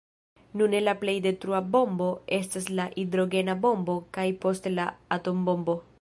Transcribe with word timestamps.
Nune 0.59 0.79
la 0.85 0.95
plej 1.01 1.13
detrua 1.25 1.59
bombo 1.75 2.07
estas 2.39 2.71
la 2.79 2.89
hidrogena 3.03 3.59
bombo 3.67 3.99
kaj 4.19 4.29
poste 4.47 4.77
la 4.79 4.89
atombombo. 5.19 5.79